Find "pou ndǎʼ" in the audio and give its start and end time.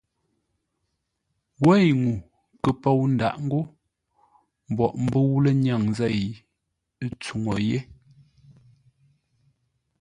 2.81-3.35